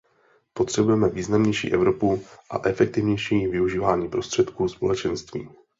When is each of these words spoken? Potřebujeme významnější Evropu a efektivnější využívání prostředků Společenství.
Potřebujeme 0.53 1.09
významnější 1.09 1.73
Evropu 1.73 2.23
a 2.49 2.67
efektivnější 2.67 3.47
využívání 3.47 4.09
prostředků 4.09 4.67
Společenství. 4.69 5.49